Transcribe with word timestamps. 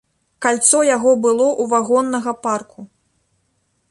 Кальцо 0.45 0.79
яго 0.95 1.11
было 1.25 1.45
ў 1.49 1.63
вагоннага 1.75 2.31
парку. 2.47 2.79